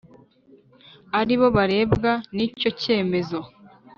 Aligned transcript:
Ari 1.19 1.33
bo 1.39 1.47
barebwa 1.57 2.11
n 2.35 2.37
icyo 2.47 2.69
kemezo 2.81 3.39